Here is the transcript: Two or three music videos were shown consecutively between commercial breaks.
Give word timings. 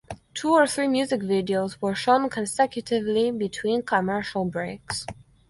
Two 0.33 0.49
or 0.53 0.65
three 0.65 0.87
music 0.87 1.21
videos 1.21 1.79
were 1.79 1.93
shown 1.93 2.27
consecutively 2.27 3.29
between 3.29 3.83
commercial 3.83 4.45
breaks. 4.45 5.05